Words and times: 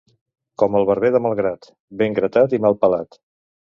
Com 0.61 0.77
el 0.79 0.87
barber 0.91 1.11
de 1.15 1.21
Malgrat, 1.25 1.69
ben 2.03 2.17
gratat 2.21 2.57
i 2.59 2.65
mal 2.65 2.79
pelat. 2.87 3.19